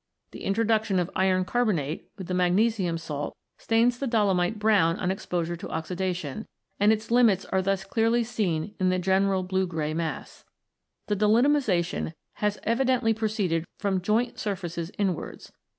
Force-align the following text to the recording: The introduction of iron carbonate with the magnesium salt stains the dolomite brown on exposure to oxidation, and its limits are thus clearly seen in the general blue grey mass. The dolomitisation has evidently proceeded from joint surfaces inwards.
The 0.31 0.45
introduction 0.45 0.97
of 0.97 1.11
iron 1.15 1.45
carbonate 1.45 2.09
with 2.17 2.25
the 2.25 2.33
magnesium 2.33 2.97
salt 2.97 3.35
stains 3.59 3.99
the 3.99 4.07
dolomite 4.07 4.57
brown 4.57 4.95
on 4.97 5.11
exposure 5.11 5.55
to 5.55 5.69
oxidation, 5.69 6.47
and 6.79 6.91
its 6.91 7.11
limits 7.11 7.45
are 7.45 7.61
thus 7.61 7.83
clearly 7.83 8.23
seen 8.23 8.73
in 8.79 8.89
the 8.89 8.97
general 8.97 9.43
blue 9.43 9.67
grey 9.67 9.93
mass. 9.93 10.43
The 11.05 11.15
dolomitisation 11.15 12.13
has 12.41 12.57
evidently 12.63 13.13
proceeded 13.13 13.65
from 13.77 14.01
joint 14.01 14.39
surfaces 14.39 14.89
inwards. 14.97 15.51